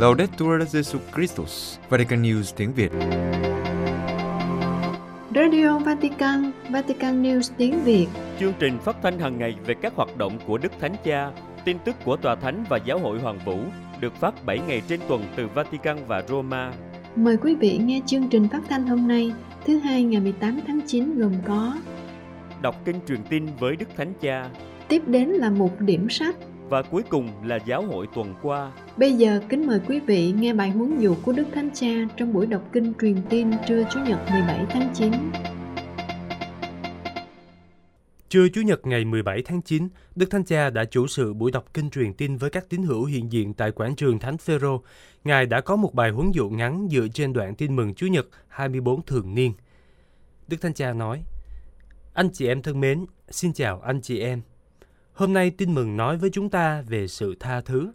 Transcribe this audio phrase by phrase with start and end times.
[0.00, 2.92] Laudetur Jesus Christus, Vatican News tiếng Việt.
[5.34, 8.06] Radio Vatican, Vatican News tiếng Việt.
[8.40, 11.30] Chương trình phát thanh hàng ngày về các hoạt động của Đức Thánh Cha,
[11.64, 13.58] tin tức của Tòa Thánh và Giáo hội Hoàng Vũ
[14.00, 16.72] được phát 7 ngày trên tuần từ Vatican và Roma.
[17.16, 19.32] Mời quý vị nghe chương trình phát thanh hôm nay,
[19.66, 21.74] thứ hai ngày 18 tháng 9 gồm có
[22.62, 24.50] Đọc kinh truyền tin với Đức Thánh Cha
[24.88, 26.36] Tiếp đến là một điểm sách.
[26.70, 28.72] Và cuối cùng là Giáo hội tuần qua.
[28.96, 32.32] Bây giờ kính mời quý vị nghe bài huấn dụ của Đức Thánh Cha trong
[32.32, 35.12] buổi đọc kinh truyền tin trưa Chủ nhật 17 tháng 9.
[38.28, 41.64] Trưa Chủ nhật ngày 17 tháng 9, Đức Thánh Cha đã chủ sự buổi đọc
[41.74, 44.82] kinh truyền tin với các tín hữu hiện diện tại quảng trường Thánh Phêrô.
[45.24, 48.26] Ngài đã có một bài huấn dụ ngắn dựa trên đoạn tin mừng Chủ nhật
[48.48, 49.52] 24 thường niên.
[50.48, 51.22] Đức Thánh Cha nói:
[52.14, 54.40] Anh chị em thân mến, xin chào anh chị em.
[55.20, 57.92] Hôm nay tin mừng nói với chúng ta về sự tha thứ.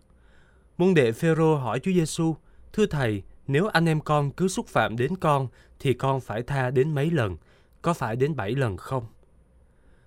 [0.77, 2.35] Môn đệ Phêrô hỏi Chúa Giêsu:
[2.73, 5.47] "Thưa thầy, nếu anh em con cứ xúc phạm đến con
[5.79, 7.37] thì con phải tha đến mấy lần?
[7.81, 9.05] Có phải đến bảy lần không?"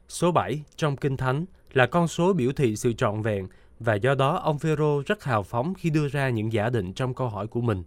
[0.08, 3.48] Số 7 trong Kinh Thánh là con số biểu thị sự trọn vẹn
[3.80, 7.14] và do đó ông Phêrô rất hào phóng khi đưa ra những giả định trong
[7.14, 7.84] câu hỏi của mình.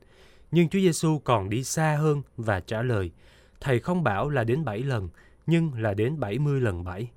[0.52, 3.12] Nhưng Chúa Giêsu còn đi xa hơn và trả lời:
[3.60, 5.10] "Thầy không bảo là đến 7 lần,
[5.46, 7.10] nhưng là đến 70 lần 7."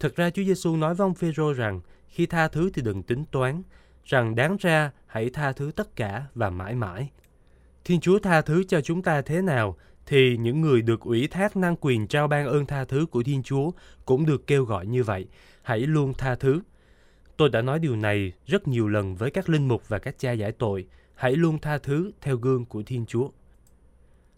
[0.00, 3.24] Thực ra Chúa Giêsu nói với ông Phêrô rằng khi tha thứ thì đừng tính
[3.30, 3.62] toán,
[4.04, 7.10] rằng đáng ra hãy tha thứ tất cả và mãi mãi.
[7.84, 11.56] Thiên Chúa tha thứ cho chúng ta thế nào thì những người được ủy thác
[11.56, 13.70] năng quyền trao ban ơn tha thứ của Thiên Chúa
[14.04, 15.26] cũng được kêu gọi như vậy,
[15.62, 16.60] hãy luôn tha thứ.
[17.36, 20.32] Tôi đã nói điều này rất nhiều lần với các linh mục và các cha
[20.32, 23.28] giải tội, hãy luôn tha thứ theo gương của Thiên Chúa.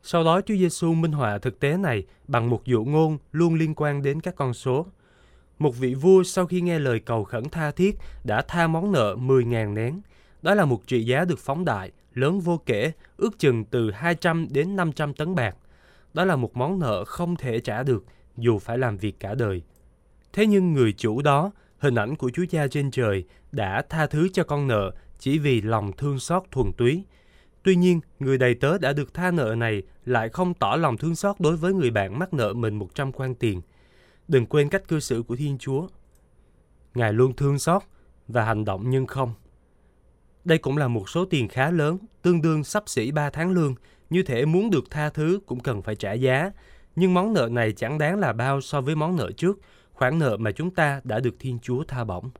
[0.02, 3.74] Sau đó Chúa Giêsu minh họa thực tế này bằng một dụ ngôn luôn liên
[3.76, 4.86] quan đến các con số.
[5.58, 9.16] Một vị vua sau khi nghe lời cầu khẩn tha thiết đã tha món nợ
[9.16, 10.00] 10.000 nén.
[10.42, 14.46] Đó là một trị giá được phóng đại, lớn vô kể, ước chừng từ 200
[14.50, 15.56] đến 500 tấn bạc.
[16.14, 18.04] Đó là một món nợ không thể trả được
[18.36, 19.62] dù phải làm việc cả đời.
[20.32, 24.28] Thế nhưng người chủ đó, hình ảnh của Chúa Cha trên trời, đã tha thứ
[24.32, 27.04] cho con nợ chỉ vì lòng thương xót thuần túy.
[27.62, 31.14] Tuy nhiên, người đầy tớ đã được tha nợ này lại không tỏ lòng thương
[31.14, 33.60] xót đối với người bạn mắc nợ mình 100 quan tiền.
[34.28, 35.88] Đừng quên cách cư xử của Thiên Chúa.
[36.94, 37.82] Ngài luôn thương xót
[38.28, 39.32] và hành động nhưng không.
[40.44, 43.74] Đây cũng là một số tiền khá lớn, tương đương sắp xỉ 3 tháng lương.
[44.10, 46.50] Như thể muốn được tha thứ cũng cần phải trả giá.
[46.96, 49.58] Nhưng món nợ này chẳng đáng là bao so với món nợ trước,
[49.92, 52.30] khoản nợ mà chúng ta đã được Thiên Chúa tha bổng.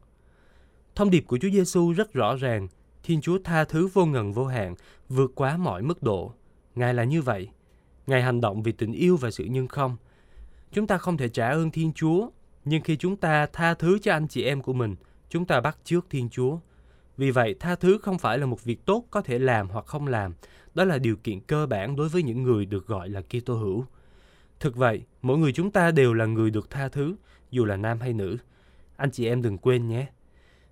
[0.95, 2.69] Thông điệp của Chúa Giêsu rất rõ ràng,
[3.03, 4.75] Thiên Chúa tha thứ vô ngần vô hạn,
[5.09, 6.33] vượt quá mọi mức độ.
[6.75, 7.49] Ngài là như vậy.
[8.07, 9.97] Ngài hành động vì tình yêu và sự nhân không.
[10.73, 12.29] Chúng ta không thể trả ơn Thiên Chúa,
[12.65, 14.97] nhưng khi chúng ta tha thứ cho anh chị em của mình,
[15.29, 16.59] chúng ta bắt chước Thiên Chúa.
[17.17, 20.07] Vì vậy, tha thứ không phải là một việc tốt có thể làm hoặc không
[20.07, 20.35] làm.
[20.75, 23.85] Đó là điều kiện cơ bản đối với những người được gọi là Kitô hữu.
[24.61, 27.17] Thực vậy, mỗi người chúng ta đều là người được tha thứ,
[27.51, 28.37] dù là nam hay nữ.
[28.97, 30.07] Anh chị em đừng quên nhé.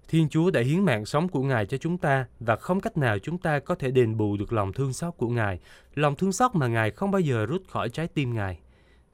[0.09, 3.19] Thiên Chúa đã hiến mạng sống của Ngài cho chúng ta và không cách nào
[3.19, 5.61] chúng ta có thể đền bù được lòng thương xót của Ngài,
[5.95, 8.59] lòng thương xót mà Ngài không bao giờ rút khỏi trái tim Ngài.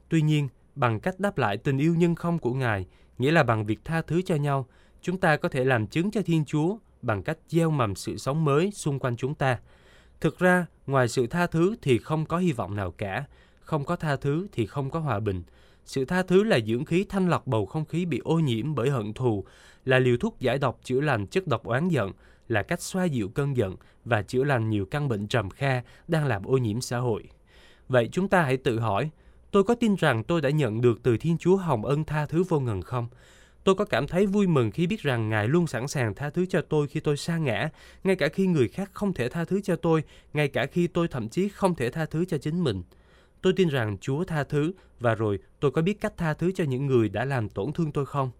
[0.09, 2.85] Tuy nhiên, bằng cách đáp lại tình yêu nhân không của Ngài,
[3.17, 4.67] nghĩa là bằng việc tha thứ cho nhau,
[5.01, 8.45] chúng ta có thể làm chứng cho Thiên Chúa bằng cách gieo mầm sự sống
[8.45, 9.59] mới xung quanh chúng ta.
[10.21, 13.25] Thực ra, ngoài sự tha thứ thì không có hy vọng nào cả,
[13.59, 15.43] không có tha thứ thì không có hòa bình.
[15.85, 18.89] Sự tha thứ là dưỡng khí thanh lọc bầu không khí bị ô nhiễm bởi
[18.89, 19.43] hận thù,
[19.85, 22.11] là liều thuốc giải độc chữa lành chất độc oán giận,
[22.47, 26.25] là cách xoa dịu cơn giận và chữa lành nhiều căn bệnh trầm kha đang
[26.25, 27.23] làm ô nhiễm xã hội.
[27.87, 29.09] Vậy chúng ta hãy tự hỏi,
[29.53, 32.43] tôi có tin rằng tôi đã nhận được từ Thiên Chúa hồng ân tha thứ
[32.43, 33.07] vô ngần không?
[33.63, 36.45] Tôi có cảm thấy vui mừng khi biết rằng Ngài luôn sẵn sàng tha thứ
[36.45, 37.69] cho tôi khi tôi sa ngã,
[38.03, 40.03] ngay cả khi người khác không thể tha thứ cho tôi,
[40.33, 42.83] ngay cả khi tôi thậm chí không thể tha thứ cho chính mình.
[43.41, 46.63] Tôi tin rằng Chúa tha thứ và rồi tôi có biết cách tha thứ cho
[46.63, 48.31] những người đã làm tổn thương tôi không?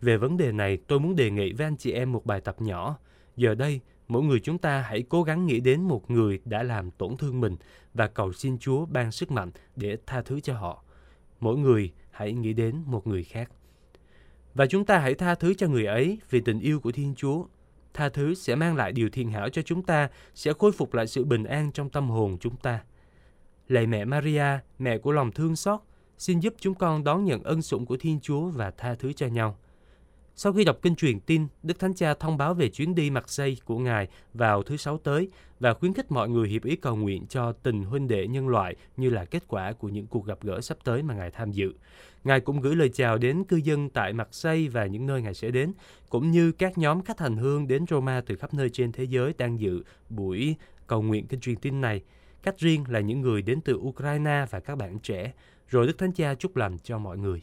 [0.00, 2.56] Về vấn đề này, tôi muốn đề nghị với anh chị em một bài tập
[2.58, 2.98] nhỏ.
[3.36, 3.80] Giờ đây,
[4.10, 7.40] mỗi người chúng ta hãy cố gắng nghĩ đến một người đã làm tổn thương
[7.40, 7.56] mình
[7.94, 10.84] và cầu xin Chúa ban sức mạnh để tha thứ cho họ.
[11.40, 13.50] Mỗi người hãy nghĩ đến một người khác.
[14.54, 17.44] Và chúng ta hãy tha thứ cho người ấy vì tình yêu của Thiên Chúa.
[17.94, 21.06] Tha thứ sẽ mang lại điều thiện hảo cho chúng ta, sẽ khôi phục lại
[21.06, 22.80] sự bình an trong tâm hồn chúng ta.
[23.68, 25.80] Lạy mẹ Maria, mẹ của lòng thương xót,
[26.18, 29.26] xin giúp chúng con đón nhận ân sủng của Thiên Chúa và tha thứ cho
[29.26, 29.58] nhau.
[30.42, 33.28] Sau khi đọc kinh truyền tin, Đức Thánh Cha thông báo về chuyến đi mặt
[33.28, 35.28] dây của Ngài vào thứ Sáu tới
[35.60, 38.76] và khuyến khích mọi người hiệp ý cầu nguyện cho tình huynh đệ nhân loại
[38.96, 41.72] như là kết quả của những cuộc gặp gỡ sắp tới mà Ngài tham dự.
[42.24, 45.34] Ngài cũng gửi lời chào đến cư dân tại mặt dây và những nơi Ngài
[45.34, 45.72] sẽ đến,
[46.08, 49.34] cũng như các nhóm khách hành hương đến Roma từ khắp nơi trên thế giới
[49.38, 52.02] đang dự buổi cầu nguyện kinh truyền tin này.
[52.42, 55.32] Cách riêng là những người đến từ Ukraine và các bạn trẻ.
[55.68, 57.42] Rồi Đức Thánh Cha chúc lành cho mọi người.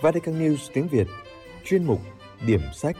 [0.00, 1.06] Vatican News tiếng Việt
[1.64, 2.00] Chuyên mục
[2.46, 2.96] Điểm sách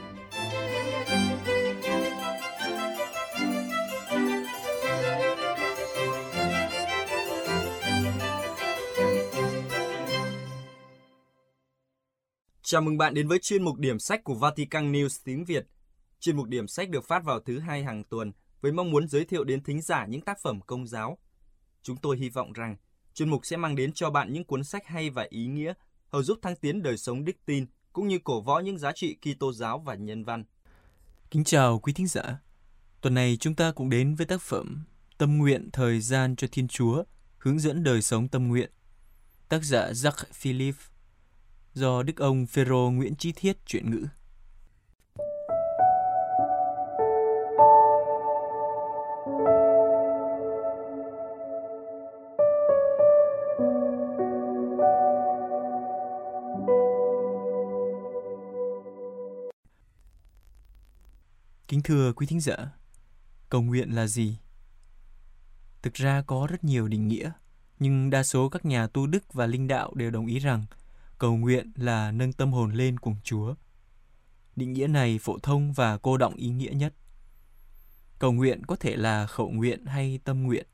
[12.62, 15.66] Chào mừng bạn đến với chuyên mục điểm sách của Vatican News tiếng Việt.
[16.20, 19.25] Chuyên mục điểm sách được phát vào thứ hai hàng tuần với mong muốn giới
[19.25, 21.19] thiệu đến thính giả những tác phẩm công giáo.
[21.82, 22.76] Chúng tôi hy vọng rằng
[23.14, 25.72] chuyên mục sẽ mang đến cho bạn những cuốn sách hay và ý nghĩa,
[26.16, 29.16] ở giúp thăng tiến đời sống đức tin cũng như cổ võ những giá trị
[29.20, 30.44] Kitô giáo và nhân văn.
[31.30, 32.38] Kính chào quý thính giả.
[33.00, 34.84] Tuần này chúng ta cũng đến với tác phẩm
[35.18, 37.04] Tâm nguyện thời gian cho Thiên Chúa,
[37.38, 38.70] hướng dẫn đời sống tâm nguyện.
[39.48, 40.78] Tác giả Jacques Philippe
[41.74, 44.06] do Đức ông Phêrô Nguyễn Chí Thiết chuyển ngữ.
[61.86, 62.56] Thưa quý thính giả,
[63.48, 64.38] cầu nguyện là gì?
[65.82, 67.30] Thực ra có rất nhiều định nghĩa,
[67.78, 70.64] nhưng đa số các nhà tu đức và linh đạo đều đồng ý rằng
[71.18, 73.54] cầu nguyện là nâng tâm hồn lên cùng Chúa.
[74.56, 76.94] Định nghĩa này phổ thông và cô động ý nghĩa nhất.
[78.18, 80.66] Cầu nguyện có thể là khẩu nguyện hay tâm nguyện.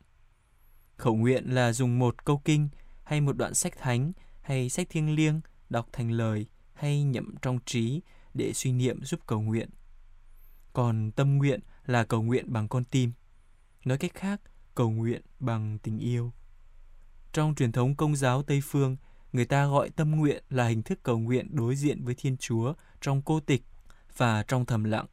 [0.97, 2.69] Khẩu nguyện là dùng một câu kinh
[3.05, 4.12] hay một đoạn sách thánh
[4.43, 8.00] hay sách thiêng liêng đọc thành lời hay nhậm trong trí
[8.35, 9.69] để suy niệm giúp cầu nguyện.
[10.73, 13.13] Còn tâm nguyện là cầu nguyện bằng con tim.
[13.85, 14.41] Nói cách khác,
[14.75, 16.33] cầu nguyện bằng tình yêu.
[17.33, 18.97] Trong truyền thống công giáo Tây phương,
[19.33, 22.75] người ta gọi tâm nguyện là hình thức cầu nguyện đối diện với Thiên Chúa
[23.01, 23.63] trong cô tịch
[24.17, 25.07] và trong thầm lặng,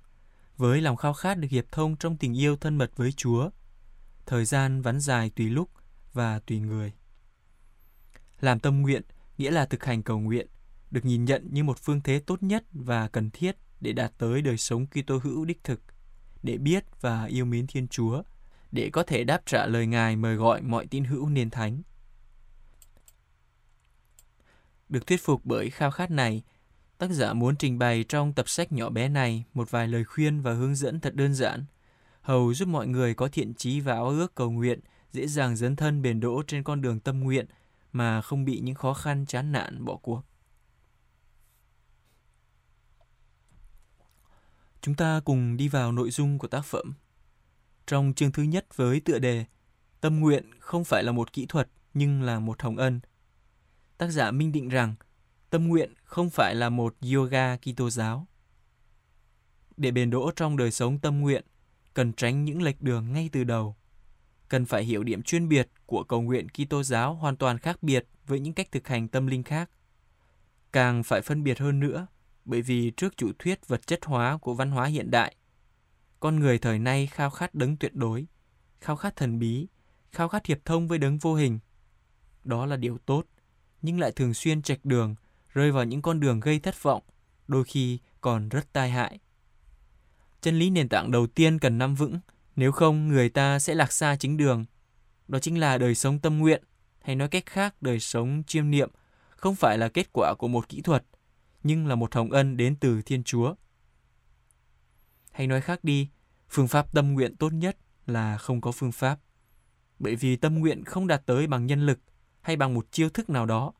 [0.57, 3.49] với lòng khao khát được hiệp thông trong tình yêu thân mật với Chúa.
[4.25, 5.69] Thời gian vắn dài tùy lúc
[6.13, 6.93] và tùy người.
[8.41, 9.01] Làm tâm nguyện
[9.37, 10.47] nghĩa là thực hành cầu nguyện,
[10.91, 14.41] được nhìn nhận như một phương thế tốt nhất và cần thiết để đạt tới
[14.41, 15.81] đời sống Kitô hữu đích thực,
[16.43, 18.23] để biết và yêu mến Thiên Chúa,
[18.71, 21.81] để có thể đáp trả lời Ngài mời gọi mọi tín hữu nên thánh.
[24.89, 26.43] Được thuyết phục bởi khao khát này,
[26.97, 30.41] tác giả muốn trình bày trong tập sách nhỏ bé này một vài lời khuyên
[30.41, 31.65] và hướng dẫn thật đơn giản,
[32.21, 34.79] hầu giúp mọi người có thiện chí và ao ước cầu nguyện,
[35.11, 37.45] dễ dàng dấn thân bền đỗ trên con đường tâm nguyện
[37.91, 40.21] mà không bị những khó khăn chán nản bỏ cuộc.
[44.81, 46.93] Chúng ta cùng đi vào nội dung của tác phẩm.
[47.87, 49.45] Trong chương thứ nhất với tựa đề
[50.01, 52.99] Tâm nguyện không phải là một kỹ thuật nhưng là một hồng ân,
[53.97, 54.95] tác giả minh định rằng
[55.49, 58.27] tâm nguyện không phải là một yoga Kitô giáo.
[59.77, 61.43] Để bền đỗ trong đời sống tâm nguyện,
[61.93, 63.75] cần tránh những lệch đường ngay từ đầu.
[64.49, 68.07] Cần phải hiểu điểm chuyên biệt của cầu nguyện Kitô giáo hoàn toàn khác biệt
[68.27, 69.69] với những cách thực hành tâm linh khác.
[70.71, 72.07] Càng phải phân biệt hơn nữa,
[72.49, 75.35] bởi vì trước chủ thuyết vật chất hóa của văn hóa hiện đại,
[76.19, 78.25] con người thời nay khao khát đấng tuyệt đối,
[78.81, 79.67] khao khát thần bí,
[80.11, 81.59] khao khát hiệp thông với đấng vô hình.
[82.43, 83.23] Đó là điều tốt,
[83.81, 85.15] nhưng lại thường xuyên trạch đường,
[85.53, 87.03] rơi vào những con đường gây thất vọng,
[87.47, 89.19] đôi khi còn rất tai hại.
[90.41, 92.19] Chân lý nền tảng đầu tiên cần nắm vững,
[92.55, 94.65] nếu không người ta sẽ lạc xa chính đường.
[95.27, 96.63] Đó chính là đời sống tâm nguyện,
[97.01, 98.89] hay nói cách khác đời sống chiêm niệm,
[99.29, 101.05] không phải là kết quả của một kỹ thuật,
[101.63, 103.55] nhưng là một hồng ân đến từ Thiên Chúa.
[105.31, 106.09] Hay nói khác đi,
[106.49, 109.19] phương pháp tâm nguyện tốt nhất là không có phương pháp.
[109.99, 111.99] Bởi vì tâm nguyện không đạt tới bằng nhân lực,
[112.41, 113.73] hay bằng một chiêu thức nào đó.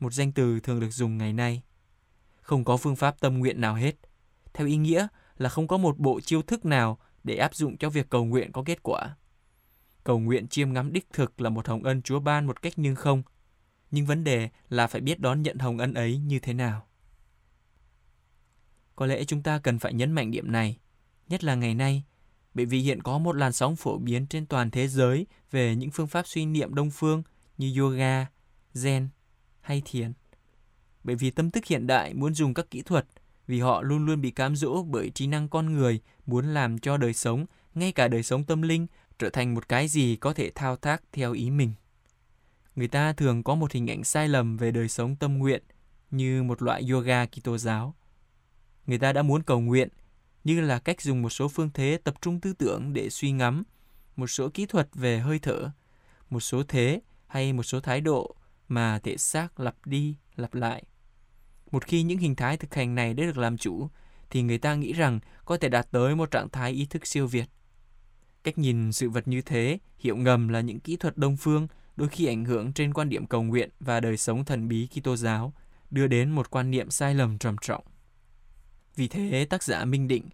[0.00, 1.62] Một danh từ thường được dùng ngày nay.
[2.40, 3.94] Không có phương pháp tâm nguyện nào hết.
[4.54, 5.06] Theo ý nghĩa
[5.38, 8.52] là không có một bộ chiêu thức nào để áp dụng cho việc cầu nguyện
[8.52, 9.16] có kết quả.
[10.04, 12.94] Cầu nguyện chiêm ngắm đích thực là một hồng ân Chúa ban một cách nhưng
[12.94, 13.22] không.
[13.90, 16.86] Nhưng vấn đề là phải biết đón nhận hồng ân ấy như thế nào.
[18.96, 20.76] Có lẽ chúng ta cần phải nhấn mạnh điểm này,
[21.28, 22.02] nhất là ngày nay,
[22.54, 25.90] bởi vì hiện có một làn sóng phổ biến trên toàn thế giới về những
[25.90, 27.22] phương pháp suy niệm đông phương–
[27.58, 28.26] như yoga,
[28.74, 29.06] zen
[29.60, 30.12] hay thiền.
[31.04, 33.06] Bởi vì tâm thức hiện đại muốn dùng các kỹ thuật
[33.46, 36.96] vì họ luôn luôn bị cám dỗ bởi trí năng con người muốn làm cho
[36.96, 38.86] đời sống, ngay cả đời sống tâm linh,
[39.18, 41.72] trở thành một cái gì có thể thao tác theo ý mình.
[42.76, 45.62] Người ta thường có một hình ảnh sai lầm về đời sống tâm nguyện
[46.10, 47.94] như một loại yoga Kitô giáo.
[48.86, 49.88] Người ta đã muốn cầu nguyện
[50.44, 53.62] như là cách dùng một số phương thế tập trung tư tưởng để suy ngắm,
[54.16, 55.70] một số kỹ thuật về hơi thở,
[56.30, 58.36] một số thế hay một số thái độ
[58.68, 60.84] mà thể xác lặp đi lặp lại.
[61.70, 63.88] Một khi những hình thái thực hành này đã được làm chủ,
[64.30, 67.26] thì người ta nghĩ rằng có thể đạt tới một trạng thái ý thức siêu
[67.26, 67.46] việt.
[68.44, 72.08] Cách nhìn sự vật như thế, hiệu ngầm là những kỹ thuật đông phương đôi
[72.08, 75.52] khi ảnh hưởng trên quan điểm cầu nguyện và đời sống thần bí Kitô giáo,
[75.90, 77.84] đưa đến một quan niệm sai lầm trầm trọng.
[78.96, 80.28] Vì thế, tác giả minh định,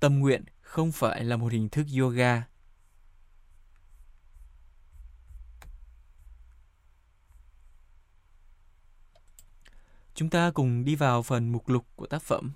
[0.00, 2.42] tâm nguyện không phải là một hình thức yoga.
[10.14, 12.52] Chúng ta cùng đi vào phần mục lục của tác phẩm.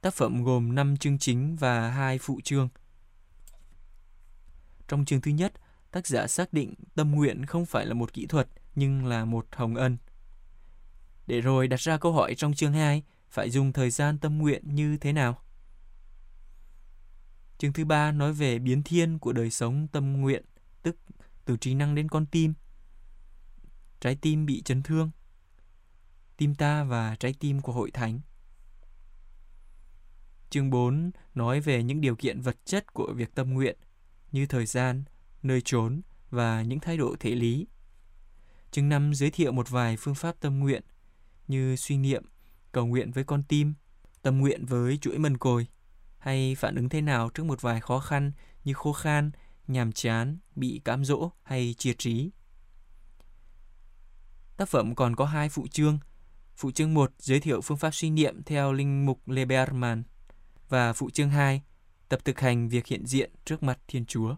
[0.00, 2.68] Tác phẩm gồm 5 chương chính và 2 phụ chương.
[4.88, 5.52] Trong chương thứ nhất,
[5.90, 9.46] tác giả xác định tâm nguyện không phải là một kỹ thuật nhưng là một
[9.52, 9.96] hồng ân.
[11.32, 14.74] Để rồi đặt ra câu hỏi trong chương 2, phải dùng thời gian tâm nguyện
[14.74, 15.42] như thế nào?
[17.58, 20.44] Chương thứ ba nói về biến thiên của đời sống tâm nguyện,
[20.82, 20.96] tức
[21.44, 22.54] từ trí năng đến con tim.
[24.00, 25.10] Trái tim bị chấn thương.
[26.36, 28.20] Tim ta và trái tim của hội thánh.
[30.50, 33.76] Chương 4 nói về những điều kiện vật chất của việc tâm nguyện,
[34.32, 35.04] như thời gian,
[35.42, 37.66] nơi trốn và những thái độ thể lý.
[38.70, 40.82] Chương 5 giới thiệu một vài phương pháp tâm nguyện
[41.52, 42.24] như suy niệm,
[42.72, 43.74] cầu nguyện với con tim,
[44.22, 45.66] tâm nguyện với chuỗi mần cồi,
[46.18, 48.32] hay phản ứng thế nào trước một vài khó khăn
[48.64, 49.30] như khô khan,
[49.66, 52.30] nhàm chán, bị cám dỗ hay chia trí.
[54.56, 55.98] Tác phẩm còn có hai phụ chương.
[56.56, 60.02] Phụ chương 1 giới thiệu phương pháp suy niệm theo linh mục Leberman
[60.68, 61.62] và phụ chương 2
[62.08, 64.36] tập thực hành việc hiện diện trước mặt Thiên Chúa.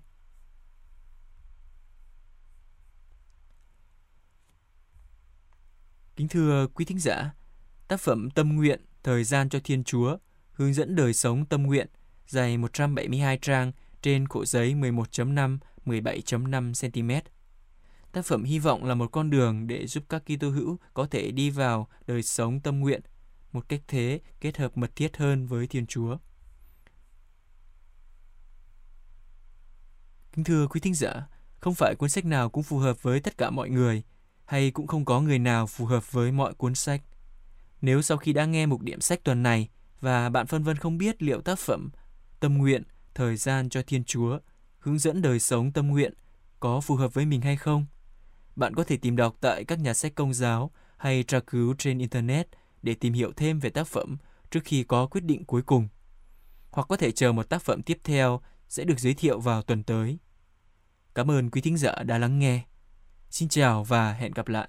[6.16, 7.34] Kính thưa quý thính giả,
[7.88, 10.16] tác phẩm Tâm nguyện, Thời gian cho Thiên Chúa,
[10.52, 11.88] hướng dẫn đời sống tâm nguyện,
[12.26, 17.28] dày 172 trang trên khổ giấy 11.5, 17.5 cm.
[18.12, 21.30] Tác phẩm hy vọng là một con đường để giúp các Kitô hữu có thể
[21.30, 23.00] đi vào đời sống tâm nguyện
[23.52, 26.16] một cách thế kết hợp mật thiết hơn với Thiên Chúa.
[30.32, 31.28] Kính thưa quý thính giả,
[31.60, 34.02] không phải cuốn sách nào cũng phù hợp với tất cả mọi người,
[34.44, 37.02] hay cũng không có người nào phù hợp với mọi cuốn sách.
[37.80, 39.68] Nếu sau khi đã nghe mục điểm sách tuần này
[40.00, 41.90] và bạn phân vân không biết liệu tác phẩm
[42.40, 42.82] Tâm nguyện,
[43.14, 44.38] thời gian cho Thiên Chúa,
[44.78, 46.14] hướng dẫn đời sống tâm nguyện
[46.60, 47.86] có phù hợp với mình hay không,
[48.56, 51.98] bạn có thể tìm đọc tại các nhà sách công giáo hay tra cứu trên
[51.98, 52.48] Internet
[52.82, 54.16] để tìm hiểu thêm về tác phẩm
[54.50, 55.88] trước khi có quyết định cuối cùng.
[56.70, 59.82] Hoặc có thể chờ một tác phẩm tiếp theo sẽ được giới thiệu vào tuần
[59.82, 60.18] tới.
[61.14, 62.64] Cảm ơn quý thính giả đã lắng nghe.
[63.34, 64.68] Xin chào và hẹn gặp lại.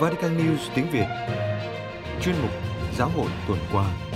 [0.00, 1.06] Vatican News tiếng Việt,
[2.22, 2.50] Chuyên mục
[2.98, 4.07] Giáo hội tuần qua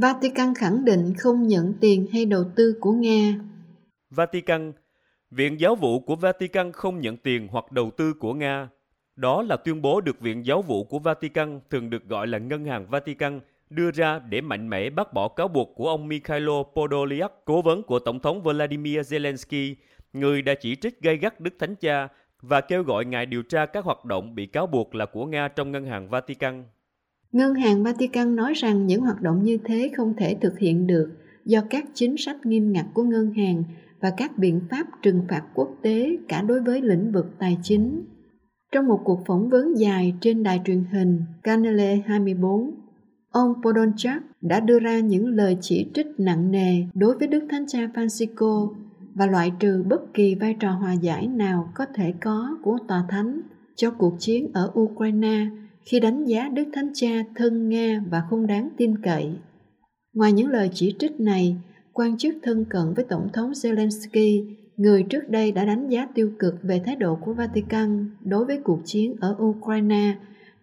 [0.00, 3.34] Vatican khẳng định không nhận tiền hay đầu tư của Nga.
[4.10, 4.72] Vatican
[5.30, 8.68] Viện Giáo vụ của Vatican không nhận tiền hoặc đầu tư của Nga.
[9.16, 12.64] Đó là tuyên bố được Viện Giáo vụ của Vatican, thường được gọi là Ngân
[12.64, 17.32] hàng Vatican, đưa ra để mạnh mẽ bác bỏ cáo buộc của ông Mikhailo Podolyak,
[17.44, 19.74] cố vấn của Tổng thống Vladimir Zelensky,
[20.12, 22.08] người đã chỉ trích gay gắt Đức Thánh Cha
[22.42, 25.48] và kêu gọi ngài điều tra các hoạt động bị cáo buộc là của Nga
[25.48, 26.64] trong Ngân hàng Vatican.
[27.36, 31.10] Ngân hàng Vatican nói rằng những hoạt động như thế không thể thực hiện được
[31.44, 33.64] do các chính sách nghiêm ngặt của ngân hàng
[34.00, 38.04] và các biện pháp trừng phạt quốc tế cả đối với lĩnh vực tài chính.
[38.72, 42.74] Trong một cuộc phỏng vấn dài trên đài truyền hình Canale 24,
[43.30, 47.66] ông Podolchak đã đưa ra những lời chỉ trích nặng nề đối với Đức Thánh
[47.66, 48.74] Cha Francisco
[49.14, 53.04] và loại trừ bất kỳ vai trò hòa giải nào có thể có của tòa
[53.08, 53.40] thánh
[53.74, 55.46] cho cuộc chiến ở Ukraine
[55.86, 59.30] khi đánh giá Đức Thánh Cha thân Nga và không đáng tin cậy.
[60.14, 61.56] Ngoài những lời chỉ trích này,
[61.92, 66.30] quan chức thân cận với Tổng thống Zelensky, người trước đây đã đánh giá tiêu
[66.38, 70.14] cực về thái độ của Vatican đối với cuộc chiến ở Ukraine,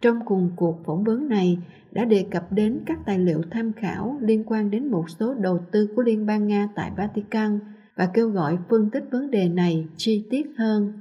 [0.01, 1.58] trong cùng cuộc phỏng vấn này
[1.92, 5.60] đã đề cập đến các tài liệu tham khảo liên quan đến một số đầu
[5.72, 7.60] tư của Liên bang Nga tại Vatican
[7.98, 10.94] và kêu gọi phân tích vấn đề này chi tiết hơn.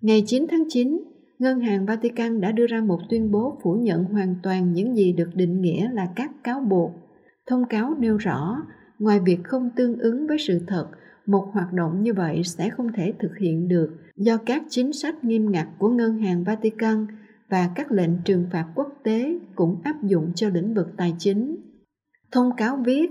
[0.00, 0.98] Ngày 9 tháng 9,
[1.38, 5.12] Ngân hàng Vatican đã đưa ra một tuyên bố phủ nhận hoàn toàn những gì
[5.12, 6.90] được định nghĩa là các cáo buộc.
[7.46, 8.56] Thông cáo nêu rõ,
[8.98, 10.86] ngoài việc không tương ứng với sự thật,
[11.26, 15.24] một hoạt động như vậy sẽ không thể thực hiện được do các chính sách
[15.24, 17.06] nghiêm ngặt của Ngân hàng Vatican
[17.48, 21.56] và các lệnh trừng phạt quốc tế cũng áp dụng cho lĩnh vực tài chính.
[22.32, 23.10] Thông cáo viết,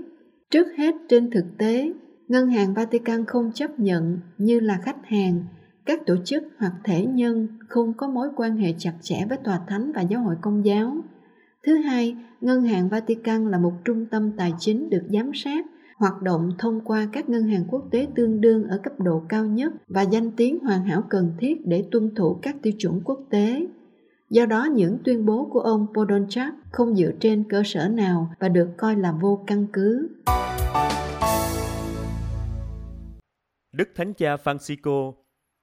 [0.50, 1.92] trước hết trên thực tế,
[2.28, 5.44] Ngân hàng Vatican không chấp nhận như là khách hàng
[5.88, 9.60] các tổ chức hoặc thể nhân không có mối quan hệ chặt chẽ với tòa
[9.68, 10.96] thánh và giáo hội công giáo.
[11.66, 15.66] Thứ hai, ngân hàng Vatican là một trung tâm tài chính được giám sát,
[15.96, 19.46] hoạt động thông qua các ngân hàng quốc tế tương đương ở cấp độ cao
[19.46, 23.20] nhất và danh tiếng hoàn hảo cần thiết để tuân thủ các tiêu chuẩn quốc
[23.30, 23.66] tế.
[24.30, 28.48] Do đó, những tuyên bố của ông Podolchak không dựa trên cơ sở nào và
[28.48, 30.08] được coi là vô căn cứ.
[33.72, 35.12] Đức Thánh Cha Francisco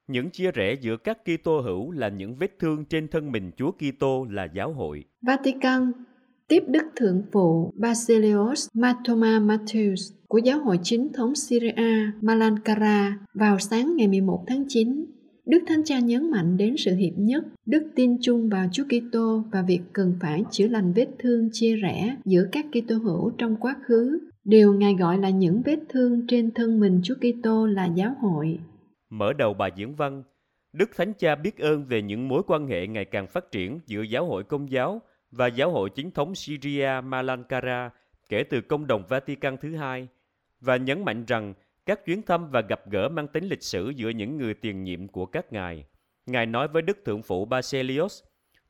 [0.08, 3.70] những chia rẽ giữa các Kitô hữu là những vết thương trên thân mình Chúa
[3.72, 5.04] Kitô là giáo hội.
[5.22, 5.92] Vatican
[6.48, 13.58] tiếp Đức Thượng phụ Basilios Matoma Matthews của Giáo hội Chính thống Syria Malankara vào
[13.58, 15.04] sáng ngày 11 tháng 9.
[15.46, 19.44] Đức Thánh Cha nhấn mạnh đến sự hiệp nhất, đức tin chung vào Chúa Kitô
[19.52, 23.56] và việc cần phải chữa lành vết thương chia rẽ giữa các Kitô hữu trong
[23.56, 24.18] quá khứ.
[24.44, 28.58] Điều Ngài gọi là những vết thương trên thân mình Chúa Kitô là giáo hội.
[29.10, 30.22] Mở đầu bài diễn văn,
[30.72, 34.02] Đức Thánh Cha biết ơn về những mối quan hệ ngày càng phát triển giữa
[34.02, 37.90] giáo hội công giáo và giáo hội chính thống Syria Malankara
[38.28, 40.08] kể từ công đồng Vatican thứ hai
[40.60, 41.54] và nhấn mạnh rằng
[41.86, 45.08] các chuyến thăm và gặp gỡ mang tính lịch sử giữa những người tiền nhiệm
[45.08, 45.84] của các ngài.
[46.26, 48.22] Ngài nói với Đức Thượng Phụ Baselios,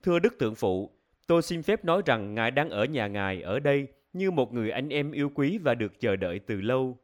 [0.02, 0.90] Thưa Đức Thượng Phụ,
[1.26, 4.70] tôi xin phép nói rằng Ngài đang ở nhà Ngài ở đây như một người
[4.70, 6.98] anh em yêu quý và được chờ đợi từ lâu.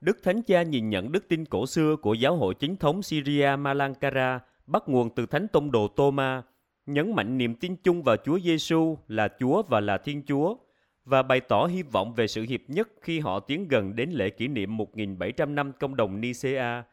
[0.00, 3.56] Đức Thánh Cha nhìn nhận đức tin cổ xưa của giáo hội chính thống Syria
[3.58, 6.42] Malankara bắt nguồn từ Thánh Tông Đồ Tôma,
[6.86, 10.56] nhấn mạnh niềm tin chung vào Chúa Giêsu là Chúa và là Thiên Chúa
[11.04, 14.30] và bày tỏ hy vọng về sự hiệp nhất khi họ tiến gần đến lễ
[14.30, 16.84] kỷ niệm 1.700 năm công đồng Nicea.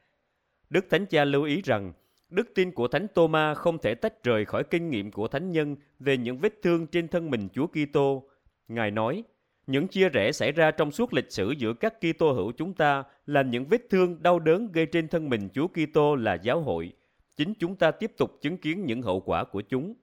[0.69, 1.93] Đức Thánh Cha lưu ý rằng
[2.29, 5.75] đức tin của Thánh Tôma không thể tách rời khỏi kinh nghiệm của Thánh nhân
[5.99, 8.23] về những vết thương trên thân mình Chúa Kitô.
[8.67, 9.23] Ngài nói,
[9.67, 13.03] những chia rẽ xảy ra trong suốt lịch sử giữa các Kitô hữu chúng ta
[13.25, 16.93] là những vết thương đau đớn gây trên thân mình Chúa Kitô là giáo hội.
[17.37, 19.93] Chính chúng ta tiếp tục chứng kiến những hậu quả của chúng.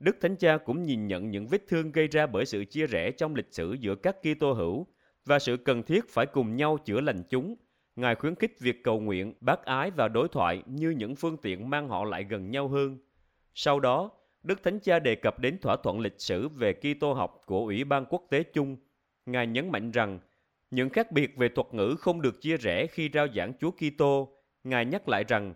[0.00, 3.10] Đức Thánh Cha cũng nhìn nhận những vết thương gây ra bởi sự chia rẽ
[3.10, 4.86] trong lịch sử giữa các Kitô hữu
[5.24, 7.54] và sự cần thiết phải cùng nhau chữa lành chúng.
[7.96, 11.70] Ngài khuyến khích việc cầu nguyện, bác ái và đối thoại như những phương tiện
[11.70, 12.98] mang họ lại gần nhau hơn.
[13.54, 14.10] Sau đó,
[14.42, 17.84] Đức Thánh Cha đề cập đến thỏa thuận lịch sử về Kitô học của Ủy
[17.84, 18.76] ban Quốc tế chung
[19.26, 20.18] Ngài nhấn mạnh rằng
[20.70, 24.36] những khác biệt về thuật ngữ không được chia rẽ khi rao giảng Chúa Kitô.
[24.64, 25.54] Ngài nhắc lại rằng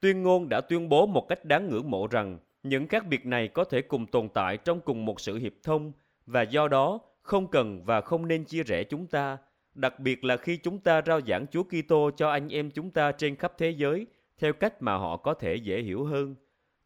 [0.00, 3.48] tuyên ngôn đã tuyên bố một cách đáng ngưỡng mộ rằng những khác biệt này
[3.48, 5.92] có thể cùng tồn tại trong cùng một sự hiệp thông
[6.26, 9.38] và do đó không cần và không nên chia rẽ chúng ta,
[9.74, 13.12] đặc biệt là khi chúng ta rao giảng Chúa Kitô cho anh em chúng ta
[13.12, 14.06] trên khắp thế giới
[14.38, 16.34] theo cách mà họ có thể dễ hiểu hơn.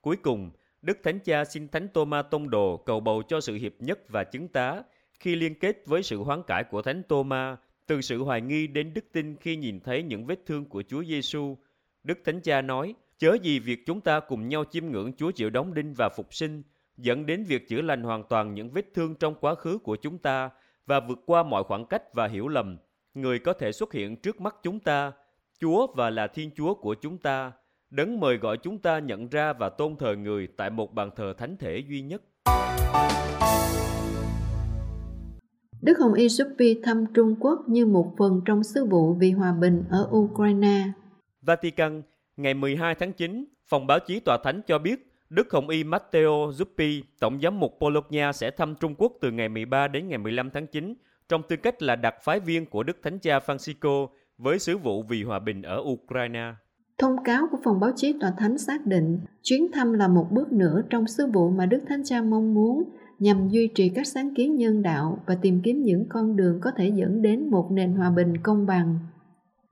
[0.00, 0.50] Cuối cùng,
[0.82, 4.24] Đức Thánh Cha xin Thánh Tô-ma Tông Đồ cầu bầu cho sự hiệp nhất và
[4.24, 4.82] chứng tá
[5.20, 8.94] khi liên kết với sự hoán cải của Thánh Thomas từ sự hoài nghi đến
[8.94, 11.58] đức tin khi nhìn thấy những vết thương của Chúa Giêsu,
[12.04, 15.50] Đức Thánh Cha nói, chớ gì việc chúng ta cùng nhau chiêm ngưỡng Chúa chịu
[15.50, 16.62] đóng đinh và phục sinh,
[16.96, 20.18] dẫn đến việc chữa lành hoàn toàn những vết thương trong quá khứ của chúng
[20.18, 20.50] ta
[20.86, 22.78] và vượt qua mọi khoảng cách và hiểu lầm.
[23.14, 25.12] Người có thể xuất hiện trước mắt chúng ta,
[25.60, 27.52] Chúa và là Thiên Chúa của chúng ta,
[27.90, 31.34] đấng mời gọi chúng ta nhận ra và tôn thờ người tại một bàn thờ
[31.38, 32.22] thánh thể duy nhất.
[35.82, 39.52] Đức Hồng Y Suppi thăm Trung Quốc như một phần trong sứ vụ vì hòa
[39.60, 40.82] bình ở Ukraine.
[41.42, 42.02] Vatican,
[42.36, 46.30] ngày 12 tháng 9, phòng báo chí tòa thánh cho biết Đức Hồng Y Matteo
[46.30, 50.50] Zuppi, Tổng giám mục Bologna sẽ thăm Trung Quốc từ ngày 13 đến ngày 15
[50.50, 50.94] tháng 9
[51.28, 54.06] trong tư cách là đặc phái viên của Đức Thánh Cha Francisco
[54.38, 56.52] với sứ vụ vì hòa bình ở Ukraine.
[56.98, 60.52] Thông cáo của phòng báo chí tòa thánh xác định chuyến thăm là một bước
[60.52, 62.84] nữa trong sứ vụ mà Đức Thánh Cha mong muốn
[63.20, 66.70] nhằm duy trì các sáng kiến nhân đạo và tìm kiếm những con đường có
[66.76, 68.98] thể dẫn đến một nền hòa bình công bằng.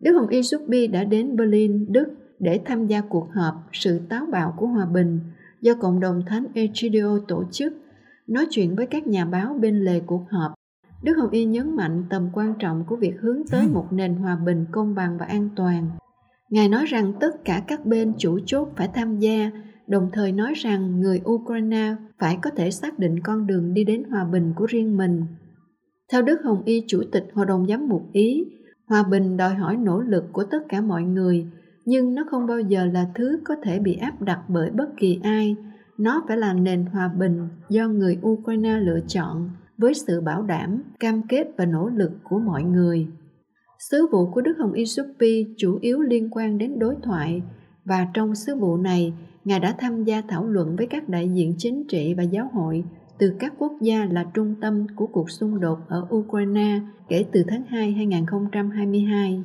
[0.01, 2.07] Đức Hồng Y Suppi đã đến Berlin, Đức
[2.39, 5.21] để tham gia cuộc họp Sự táo bạo của hòa bình
[5.61, 7.73] do Cộng đồng Thánh Egidio tổ chức,
[8.27, 10.53] nói chuyện với các nhà báo bên lề cuộc họp.
[11.03, 14.37] Đức Hồng Y nhấn mạnh tầm quan trọng của việc hướng tới một nền hòa
[14.37, 15.91] bình công bằng và an toàn.
[16.51, 19.51] Ngài nói rằng tất cả các bên chủ chốt phải tham gia
[19.88, 24.03] đồng thời nói rằng người Ukraine phải có thể xác định con đường đi đến
[24.11, 25.24] hòa bình của riêng mình.
[26.12, 28.44] Theo Đức Hồng Y, Chủ tịch Hội đồng Giám mục Ý,
[28.87, 31.46] hòa bình đòi hỏi nỗ lực của tất cả mọi người,
[31.85, 35.20] nhưng nó không bao giờ là thứ có thể bị áp đặt bởi bất kỳ
[35.22, 35.57] ai.
[35.98, 40.83] Nó phải là nền hòa bình do người Ukraine lựa chọn với sự bảo đảm,
[41.01, 43.07] cam kết và nỗ lực của mọi người.
[43.90, 47.42] Sứ vụ của Đức Hồng Y Suppi chủ yếu liên quan đến đối thoại
[47.85, 49.12] và trong sứ vụ này
[49.49, 52.85] Ngài đã tham gia thảo luận với các đại diện chính trị và giáo hội
[53.19, 57.43] từ các quốc gia là trung tâm của cuộc xung đột ở Ukraine kể từ
[57.49, 59.43] tháng 2 2022.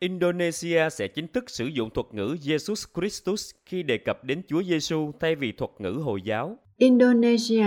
[0.00, 4.62] Indonesia sẽ chính thức sử dụng thuật ngữ Jesus Christus khi đề cập đến Chúa
[4.62, 6.56] Giêsu thay vì thuật ngữ Hồi giáo.
[6.76, 7.66] Indonesia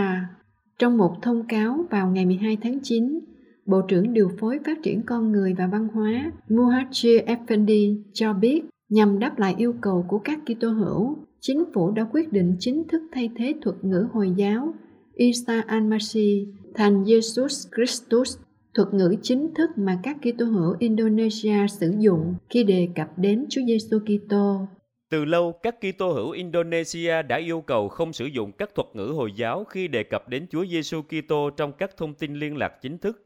[0.79, 3.19] trong một thông cáo vào ngày 12 tháng 9,
[3.65, 8.61] Bộ trưởng điều phối phát triển con người và văn hóa Muhajir Effendi cho biết
[8.89, 12.87] nhằm đáp lại yêu cầu của các Kitô hữu, chính phủ đã quyết định chính
[12.87, 14.73] thức thay thế thuật ngữ Hồi giáo
[15.13, 18.37] Isa al-Masih thành Jesus Christus
[18.73, 23.45] thuật ngữ chính thức mà các Kitô hữu Indonesia sử dụng khi đề cập đến
[23.49, 24.67] Chúa Giêsu Kitô.
[25.11, 29.13] Từ lâu, các Kitô hữu Indonesia đã yêu cầu không sử dụng các thuật ngữ
[29.15, 32.73] Hồi giáo khi đề cập đến Chúa Giêsu Kitô trong các thông tin liên lạc
[32.81, 33.24] chính thức.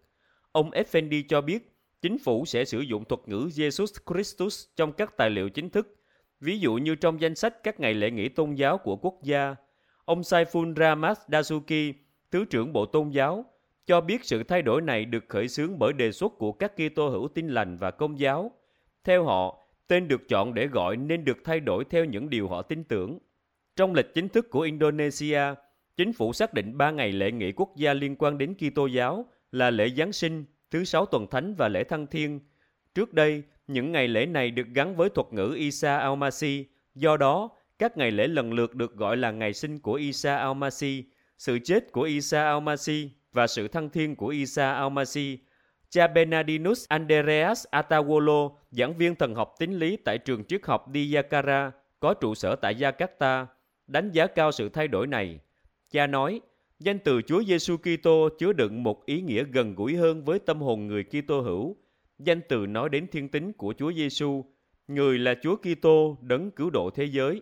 [0.52, 5.18] Ông Effendi cho biết, chính phủ sẽ sử dụng thuật ngữ Jesus Christus trong các
[5.18, 5.96] tài liệu chính thức,
[6.40, 9.56] ví dụ như trong danh sách các ngày lễ nghỉ tôn giáo của quốc gia.
[10.06, 11.94] Ông Saiful Rahmat Dasuki,
[12.32, 13.46] Thứ trưởng Bộ Tôn giáo,
[13.86, 17.10] cho biết sự thay đổi này được khởi xướng bởi đề xuất của các Kitô
[17.10, 18.52] hữu tin lành và công giáo.
[19.04, 22.62] Theo họ, tên được chọn để gọi nên được thay đổi theo những điều họ
[22.62, 23.18] tin tưởng.
[23.76, 25.42] Trong lịch chính thức của Indonesia,
[25.98, 29.26] chính phủ xác định ba ngày lễ nghỉ quốc gia liên quan đến Kitô giáo
[29.52, 32.40] là lễ Giáng sinh, thứ sáu tuần thánh và lễ thăng thiên.
[32.96, 36.64] Trước đây, những ngày lễ này được gắn với thuật ngữ Isa al-Masih,
[36.96, 41.04] do đó các ngày lễ lần lượt được gọi là ngày sinh của Isa al-Masih,
[41.38, 45.38] sự chết của Isa al-Masih và sự thăng thiên của Isa al-Masih.
[45.90, 51.72] Cha Bernardinus Andreas Atawolo, giảng viên thần học tín lý tại trường triết học Diyakara,
[52.00, 53.46] có trụ sở tại Jakarta,
[53.88, 55.40] đánh giá cao sự thay đổi này.
[55.92, 56.42] Cha nói,
[56.80, 60.62] danh từ Chúa Giêsu Kitô chứa đựng một ý nghĩa gần gũi hơn với tâm
[60.62, 61.76] hồn người Kitô hữu.
[62.20, 64.46] Danh từ nói đến thiên tính của Chúa Giêsu,
[64.88, 67.42] người là Chúa Kitô đấng cứu độ thế giới.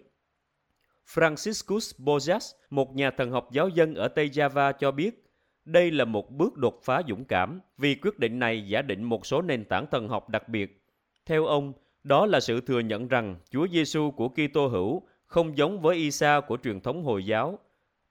[1.13, 5.23] Franciscus Bojas, một nhà thần học giáo dân ở Tây Java cho biết,
[5.65, 9.25] đây là một bước đột phá dũng cảm vì quyết định này giả định một
[9.25, 10.83] số nền tảng thần học đặc biệt.
[11.25, 11.73] Theo ông,
[12.03, 16.41] đó là sự thừa nhận rằng Chúa Giêsu của Kitô hữu không giống với Isa
[16.47, 17.59] của truyền thống Hồi giáo.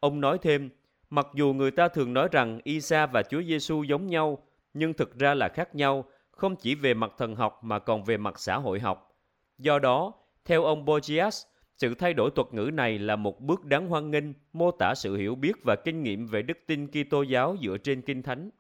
[0.01, 0.71] Ông nói thêm,
[1.11, 4.39] mặc dù người ta thường nói rằng Isa và Chúa Giêsu giống nhau,
[4.75, 8.17] nhưng thực ra là khác nhau, không chỉ về mặt thần học mà còn về
[8.17, 9.17] mặt xã hội học.
[9.59, 10.13] Do đó,
[10.45, 11.43] theo ông Bogias,
[11.79, 15.17] sự thay đổi thuật ngữ này là một bước đáng hoan nghênh, mô tả sự
[15.17, 18.51] hiểu biết và kinh nghiệm về đức tin Kitô giáo dựa trên Kinh Thánh.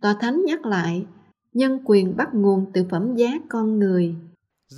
[0.00, 1.06] Tòa Thánh nhắc lại,
[1.52, 4.14] nhân quyền bắt nguồn từ phẩm giá con người.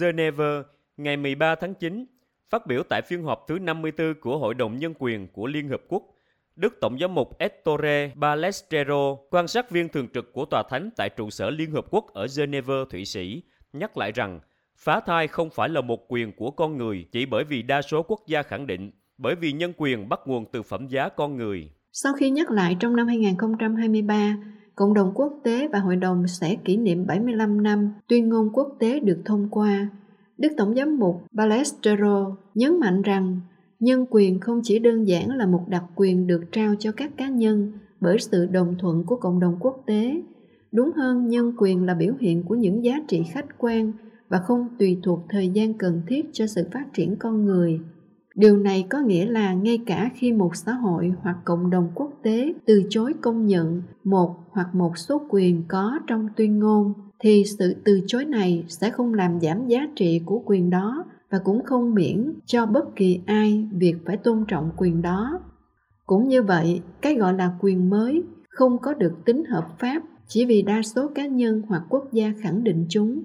[0.00, 0.62] Geneva,
[0.96, 2.04] ngày 13 tháng 9,
[2.50, 5.80] phát biểu tại phiên họp thứ 54 của Hội đồng Nhân quyền của Liên Hợp
[5.88, 6.02] Quốc,
[6.56, 11.08] Đức Tổng giám mục Ettore Balestrero, quan sát viên thường trực của Tòa Thánh tại
[11.08, 14.40] trụ sở Liên Hợp Quốc ở Geneva, Thụy Sĩ, nhắc lại rằng
[14.80, 18.02] Phá thai không phải là một quyền của con người chỉ bởi vì đa số
[18.02, 21.70] quốc gia khẳng định, bởi vì nhân quyền bắt nguồn từ phẩm giá con người.
[21.92, 24.36] Sau khi nhắc lại trong năm 2023,
[24.74, 28.68] cộng đồng quốc tế và hội đồng sẽ kỷ niệm 75 năm tuyên ngôn quốc
[28.80, 29.88] tế được thông qua.
[30.38, 33.40] Đức Tổng giám mục Balestero nhấn mạnh rằng
[33.80, 37.28] nhân quyền không chỉ đơn giản là một đặc quyền được trao cho các cá
[37.28, 40.22] nhân bởi sự đồng thuận của cộng đồng quốc tế.
[40.72, 43.92] Đúng hơn, nhân quyền là biểu hiện của những giá trị khách quan
[44.28, 47.80] và không tùy thuộc thời gian cần thiết cho sự phát triển con người
[48.38, 52.10] điều này có nghĩa là ngay cả khi một xã hội hoặc cộng đồng quốc
[52.22, 57.44] tế từ chối công nhận một hoặc một số quyền có trong tuyên ngôn thì
[57.58, 61.64] sự từ chối này sẽ không làm giảm giá trị của quyền đó và cũng
[61.64, 65.40] không miễn cho bất kỳ ai việc phải tôn trọng quyền đó.
[66.06, 70.44] Cũng như vậy cái gọi là quyền mới không có được tính hợp pháp chỉ
[70.44, 73.22] vì đa số cá nhân hoặc quốc gia khẳng định chúng.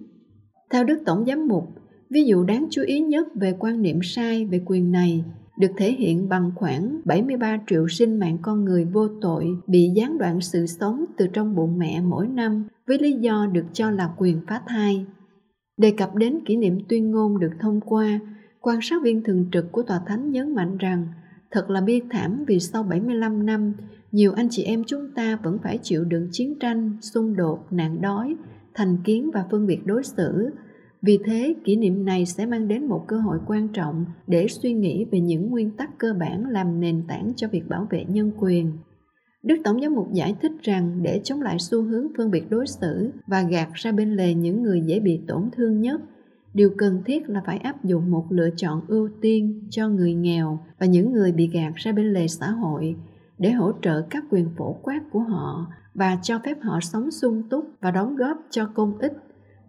[0.71, 1.63] Theo Đức Tổng Giám mục,
[2.09, 5.23] ví dụ đáng chú ý nhất về quan niệm sai về quyền này
[5.59, 10.17] được thể hiện bằng khoảng 73 triệu sinh mạng con người vô tội bị gián
[10.17, 14.09] đoạn sự sống từ trong bụng mẹ mỗi năm với lý do được cho là
[14.17, 15.05] quyền phá thai.
[15.77, 18.19] Đề cập đến kỷ niệm tuyên ngôn được thông qua,
[18.59, 21.07] quan sát viên thường trực của Tòa Thánh nhấn mạnh rằng
[21.51, 23.73] thật là bi thảm vì sau 75 năm,
[24.11, 28.01] nhiều anh chị em chúng ta vẫn phải chịu đựng chiến tranh, xung đột, nạn
[28.01, 28.35] đói,
[28.73, 30.49] thành kiến và phân biệt đối xử.
[31.01, 34.73] Vì thế, kỷ niệm này sẽ mang đến một cơ hội quan trọng để suy
[34.73, 38.31] nghĩ về những nguyên tắc cơ bản làm nền tảng cho việc bảo vệ nhân
[38.39, 38.71] quyền.
[39.43, 42.67] Đức Tổng giám mục giải thích rằng để chống lại xu hướng phân biệt đối
[42.67, 46.01] xử và gạt ra bên lề những người dễ bị tổn thương nhất,
[46.53, 50.59] điều cần thiết là phải áp dụng một lựa chọn ưu tiên cho người nghèo
[50.79, 52.95] và những người bị gạt ra bên lề xã hội
[53.37, 57.43] để hỗ trợ các quyền phổ quát của họ và cho phép họ sống sung
[57.49, 59.13] túc và đóng góp cho công ích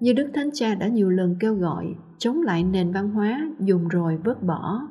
[0.01, 1.87] như Đức Thánh Cha đã nhiều lần kêu gọi
[2.19, 4.89] chống lại nền văn hóa dùng rồi vứt bỏ.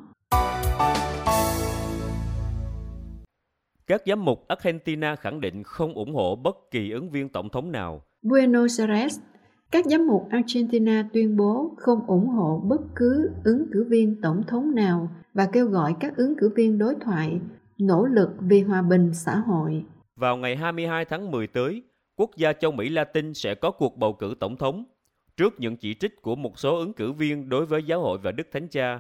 [3.94, 7.72] Các giám mục Argentina khẳng định không ủng hộ bất kỳ ứng viên tổng thống
[7.72, 8.04] nào.
[8.22, 9.20] Buenos Aires,
[9.72, 14.44] các giám mục Argentina tuyên bố không ủng hộ bất cứ ứng cử viên tổng
[14.48, 17.40] thống nào và kêu gọi các ứng cử viên đối thoại
[17.78, 19.84] nỗ lực vì hòa bình xã hội.
[20.16, 21.84] Vào ngày 22 tháng 10 tới,
[22.16, 24.86] quốc gia châu Mỹ Latin sẽ có cuộc bầu cử tổng thống.
[25.38, 28.32] Trước những chỉ trích của một số ứng cử viên đối với giáo hội và
[28.32, 29.00] Đức Thánh Cha,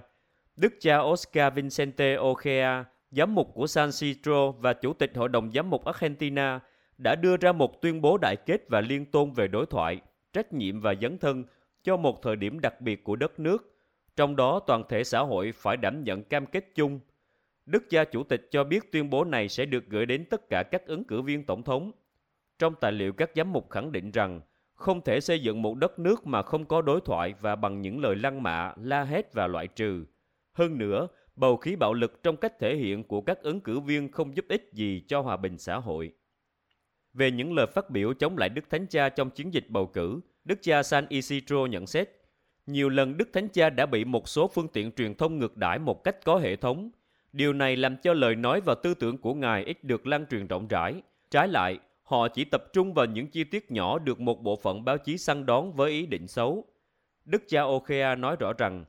[0.55, 2.83] Đức cha Oscar Vicente Ojea,
[3.15, 6.59] giám mục của San Siro và chủ tịch Hội đồng Giám mục Argentina
[6.97, 10.01] đã đưa ra một tuyên bố đại kết và liên tôn về đối thoại,
[10.33, 11.43] trách nhiệm và dấn thân
[11.83, 13.75] cho một thời điểm đặc biệt của đất nước,
[14.15, 16.99] trong đó toàn thể xã hội phải đảm nhận cam kết chung.
[17.65, 20.63] Đức cha chủ tịch cho biết tuyên bố này sẽ được gửi đến tất cả
[20.63, 21.91] các ứng cử viên tổng thống.
[22.59, 24.41] Trong tài liệu các giám mục khẳng định rằng
[24.73, 27.99] không thể xây dựng một đất nước mà không có đối thoại và bằng những
[27.99, 30.05] lời lăng mạ, la hét và loại trừ.
[30.53, 34.11] Hơn nữa, bầu khí bạo lực trong cách thể hiện của các ứng cử viên
[34.11, 36.11] không giúp ích gì cho hòa bình xã hội.
[37.13, 40.19] Về những lời phát biểu chống lại Đức Thánh Cha trong chiến dịch bầu cử,
[40.45, 42.09] Đức cha San Isidro nhận xét,
[42.65, 45.79] nhiều lần Đức Thánh Cha đã bị một số phương tiện truyền thông ngược đãi
[45.79, 46.91] một cách có hệ thống.
[47.33, 50.47] Điều này làm cho lời nói và tư tưởng của Ngài ít được lan truyền
[50.47, 51.01] rộng rãi.
[51.31, 54.85] Trái lại, họ chỉ tập trung vào những chi tiết nhỏ được một bộ phận
[54.85, 56.65] báo chí săn đón với ý định xấu.
[57.25, 58.85] Đức cha Okea nói rõ rằng,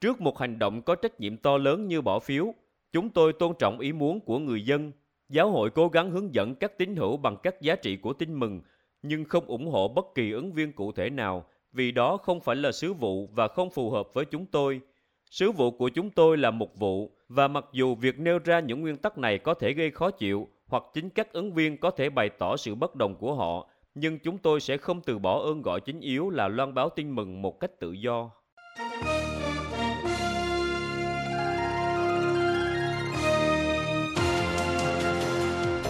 [0.00, 2.54] Trước một hành động có trách nhiệm to lớn như bỏ phiếu,
[2.92, 4.92] chúng tôi tôn trọng ý muốn của người dân.
[5.28, 8.34] Giáo hội cố gắng hướng dẫn các tín hữu bằng các giá trị của tin
[8.34, 8.60] mừng,
[9.02, 12.56] nhưng không ủng hộ bất kỳ ứng viên cụ thể nào, vì đó không phải
[12.56, 14.80] là sứ vụ và không phù hợp với chúng tôi.
[15.30, 18.80] Sứ vụ của chúng tôi là một vụ, và mặc dù việc nêu ra những
[18.80, 22.10] nguyên tắc này có thể gây khó chịu, hoặc chính các ứng viên có thể
[22.10, 25.62] bày tỏ sự bất đồng của họ, nhưng chúng tôi sẽ không từ bỏ ơn
[25.62, 28.30] gọi chính yếu là loan báo tin mừng một cách tự do.